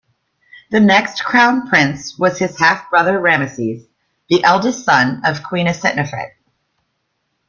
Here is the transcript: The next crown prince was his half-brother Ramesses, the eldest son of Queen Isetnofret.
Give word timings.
The 0.71 0.79
next 0.79 1.23
crown 1.23 1.67
prince 1.69 2.17
was 2.17 2.39
his 2.39 2.57
half-brother 2.57 3.19
Ramesses, 3.19 3.85
the 4.29 4.43
eldest 4.43 4.83
son 4.83 5.21
of 5.23 5.43
Queen 5.43 5.67
Isetnofret. 5.67 6.31